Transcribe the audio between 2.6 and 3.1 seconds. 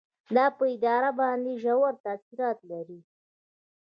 لري.